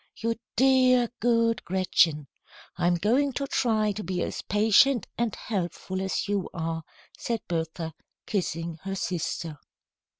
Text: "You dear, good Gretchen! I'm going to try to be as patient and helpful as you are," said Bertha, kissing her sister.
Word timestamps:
"You 0.15 0.33
dear, 0.55 1.09
good 1.19 1.63
Gretchen! 1.63 2.27
I'm 2.75 2.95
going 2.95 3.33
to 3.33 3.45
try 3.45 3.91
to 3.91 4.03
be 4.03 4.23
as 4.23 4.41
patient 4.41 5.05
and 5.15 5.35
helpful 5.35 6.01
as 6.01 6.27
you 6.27 6.49
are," 6.55 6.81
said 7.19 7.41
Bertha, 7.47 7.93
kissing 8.25 8.79
her 8.81 8.95
sister. 8.95 9.59